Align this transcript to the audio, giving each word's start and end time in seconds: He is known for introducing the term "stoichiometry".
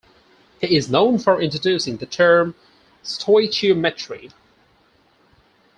He 0.59 0.75
is 0.75 0.89
known 0.89 1.19
for 1.19 1.39
introducing 1.39 1.97
the 1.97 2.07
term 2.07 2.55
"stoichiometry". 3.03 4.31